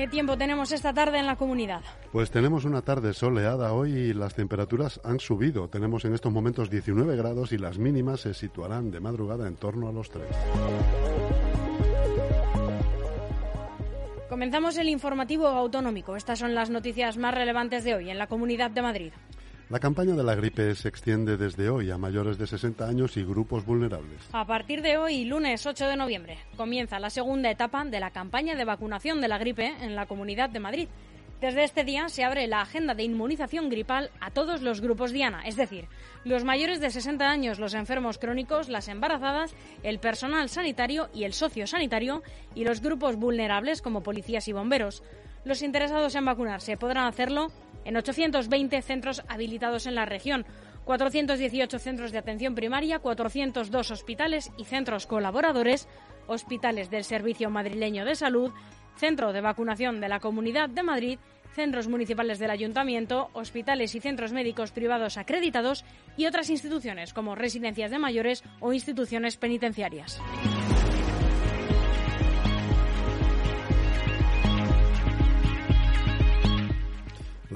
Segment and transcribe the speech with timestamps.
[0.00, 1.82] ¿Qué tiempo tenemos esta tarde en la comunidad?
[2.10, 5.68] Pues tenemos una tarde soleada hoy y las temperaturas han subido.
[5.68, 9.90] Tenemos en estos momentos 19 grados y las mínimas se situarán de madrugada en torno
[9.90, 10.24] a los 3.
[14.30, 16.16] Comenzamos el informativo autonómico.
[16.16, 19.12] Estas son las noticias más relevantes de hoy en la Comunidad de Madrid.
[19.70, 23.22] La campaña de la gripe se extiende desde hoy a mayores de 60 años y
[23.22, 24.20] grupos vulnerables.
[24.32, 28.56] A partir de hoy, lunes 8 de noviembre, comienza la segunda etapa de la campaña
[28.56, 30.88] de vacunación de la gripe en la Comunidad de Madrid.
[31.40, 35.42] Desde este día se abre la agenda de inmunización gripal a todos los grupos Diana,
[35.46, 35.86] es decir,
[36.24, 41.32] los mayores de 60 años, los enfermos crónicos, las embarazadas, el personal sanitario y el
[41.32, 42.24] sociosanitario
[42.56, 45.04] y los grupos vulnerables como policías y bomberos.
[45.44, 47.52] Los interesados en vacunarse podrán hacerlo
[47.84, 50.44] en 820 centros habilitados en la región,
[50.84, 55.88] 418 centros de atención primaria, 402 hospitales y centros colaboradores,
[56.26, 58.52] hospitales del Servicio Madrileño de Salud,
[58.96, 61.18] Centro de Vacunación de la Comunidad de Madrid,
[61.54, 65.84] centros municipales del Ayuntamiento, hospitales y centros médicos privados acreditados
[66.16, 70.20] y otras instituciones como residencias de mayores o instituciones penitenciarias.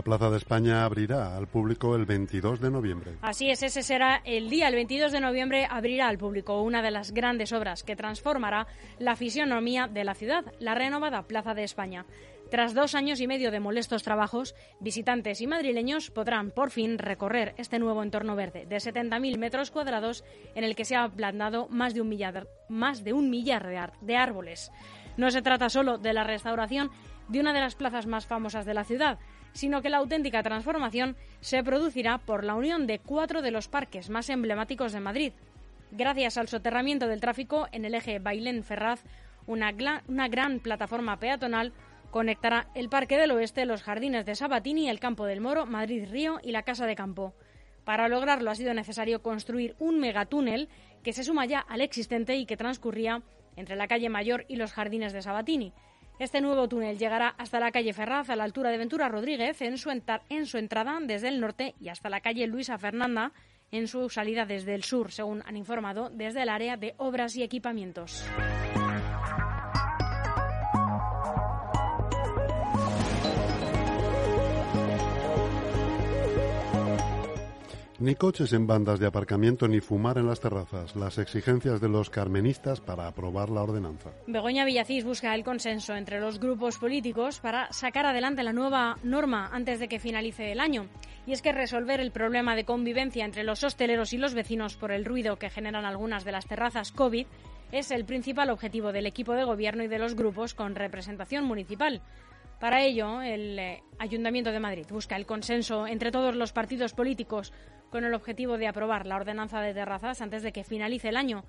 [0.00, 3.18] La Plaza de España abrirá al público el 22 de noviembre.
[3.20, 4.68] Así es, ese será el día.
[4.68, 8.66] El 22 de noviembre abrirá al público una de las grandes obras que transformará
[8.98, 12.06] la fisionomía de la ciudad, la renovada Plaza de España.
[12.50, 17.54] Tras dos años y medio de molestos trabajos, visitantes y madrileños podrán por fin recorrer
[17.58, 21.92] este nuevo entorno verde de 70.000 metros cuadrados en el que se ha plantado más
[21.92, 24.72] de un millar, más de, un millar de árboles.
[25.18, 26.90] No se trata solo de la restauración
[27.28, 29.18] de una de las plazas más famosas de la ciudad,
[29.52, 34.10] sino que la auténtica transformación se producirá por la unión de cuatro de los parques
[34.10, 35.32] más emblemáticos de Madrid.
[35.92, 39.02] Gracias al soterramiento del tráfico en el eje Bailén-Ferraz,
[39.46, 39.74] una,
[40.06, 41.72] una, gran plataforma peatonal
[42.10, 46.52] conectará el Parque del Oeste, los Jardines de Sabatini, el Campo del Moro, Madrid-Río y
[46.52, 47.34] la Casa de Campo.
[47.84, 50.68] Para lograrlo ha sido necesario construir un megatúnel
[51.02, 53.22] que se suma ya al existente y que transcurría
[53.56, 55.72] entre la calle Mayor y los Jardines de Sabatini.
[56.20, 59.78] Este nuevo túnel llegará hasta la calle Ferraz, a la altura de Ventura Rodríguez, en
[59.78, 63.32] su, en su entrada desde el norte y hasta la calle Luisa Fernanda,
[63.70, 67.42] en su salida desde el sur, según han informado desde el área de obras y
[67.42, 68.22] equipamientos.
[78.00, 80.96] Ni coches en bandas de aparcamiento ni fumar en las terrazas.
[80.96, 84.08] Las exigencias de los carmenistas para aprobar la ordenanza.
[84.26, 89.50] Begoña Villacís busca el consenso entre los grupos políticos para sacar adelante la nueva norma
[89.52, 90.86] antes de que finalice el año.
[91.26, 94.92] Y es que resolver el problema de convivencia entre los hosteleros y los vecinos por
[94.92, 97.26] el ruido que generan algunas de las terrazas COVID
[97.70, 102.00] es el principal objetivo del equipo de gobierno y de los grupos con representación municipal.
[102.60, 107.54] Para ello, el eh, Ayuntamiento de Madrid busca el consenso entre todos los partidos políticos
[107.90, 111.44] con el objetivo de aprobar la ordenanza de terrazas antes de que finalice el año.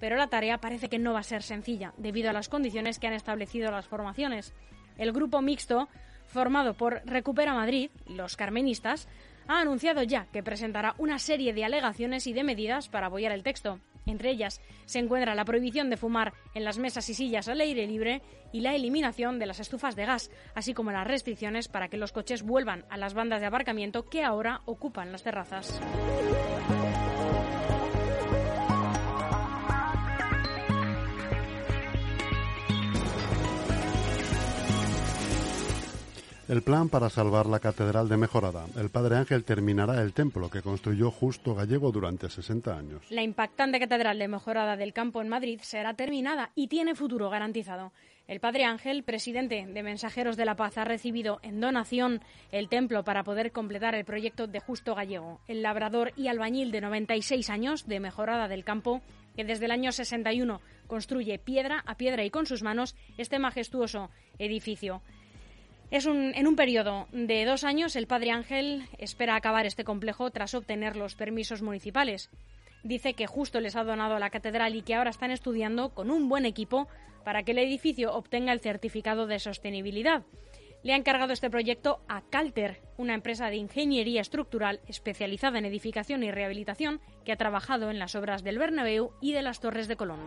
[0.00, 3.06] Pero la tarea parece que no va a ser sencilla, debido a las condiciones que
[3.06, 4.54] han establecido las formaciones.
[4.98, 5.88] El grupo mixto,
[6.26, 9.08] formado por Recupera Madrid, los carmenistas,
[9.46, 13.44] ha anunciado ya que presentará una serie de alegaciones y de medidas para apoyar el
[13.44, 13.78] texto.
[14.06, 17.86] Entre ellas se encuentra la prohibición de fumar en las mesas y sillas al aire
[17.86, 18.22] libre
[18.52, 22.12] y la eliminación de las estufas de gas, así como las restricciones para que los
[22.12, 25.80] coches vuelvan a las bandas de aparcamiento que ahora ocupan las terrazas.
[36.48, 38.66] El plan para salvar la Catedral de Mejorada.
[38.76, 43.02] El Padre Ángel terminará el templo que construyó Justo Gallego durante 60 años.
[43.10, 47.92] La impactante Catedral de Mejorada del Campo en Madrid será terminada y tiene futuro garantizado.
[48.28, 52.20] El Padre Ángel, presidente de Mensajeros de la Paz, ha recibido en donación
[52.52, 55.40] el templo para poder completar el proyecto de Justo Gallego.
[55.48, 59.02] El labrador y albañil de 96 años de Mejorada del Campo,
[59.34, 64.10] que desde el año 61 construye piedra a piedra y con sus manos este majestuoso
[64.38, 65.02] edificio.
[65.90, 70.30] Es un, en un periodo de dos años, el Padre Ángel espera acabar este complejo
[70.30, 72.28] tras obtener los permisos municipales.
[72.82, 76.28] Dice que justo les ha donado la catedral y que ahora están estudiando con un
[76.28, 76.88] buen equipo
[77.24, 80.22] para que el edificio obtenga el certificado de sostenibilidad.
[80.82, 86.22] Le ha encargado este proyecto a Calter, una empresa de ingeniería estructural especializada en edificación
[86.22, 89.96] y rehabilitación que ha trabajado en las obras del Bernabéu y de las Torres de
[89.96, 90.20] Colón.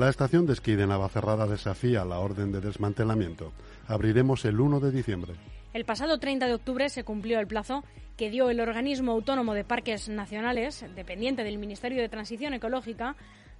[0.00, 3.52] La estación de esquí de Navacerrada desafía la orden de desmantelamiento.
[3.86, 5.34] Abriremos el 1 de diciembre.
[5.74, 7.84] El pasado 30 de octubre se cumplió el plazo
[8.16, 13.14] que dio el organismo autónomo de parques nacionales, dependiente del Ministerio de Transición Ecológica,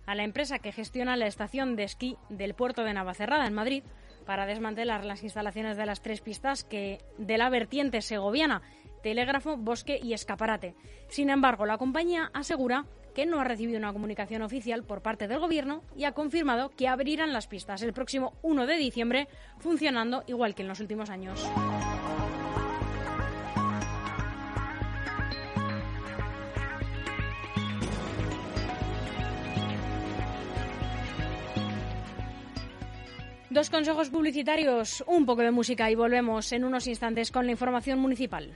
[0.07, 3.83] a la empresa que gestiona la estación de esquí del puerto de Navacerrada, en Madrid,
[4.25, 8.63] para desmantelar las instalaciones de las tres pistas que de la vertiente segoviana,
[9.03, 10.75] telégrafo, bosque y escaparate.
[11.09, 15.39] Sin embargo, la compañía asegura que no ha recibido una comunicación oficial por parte del
[15.39, 19.29] Gobierno y ha confirmado que abrirán las pistas el próximo 1 de diciembre,
[19.59, 21.47] funcionando igual que en los últimos años.
[33.51, 37.99] Dos consejos publicitarios, un poco de música y volvemos en unos instantes con la información
[37.99, 38.53] municipal.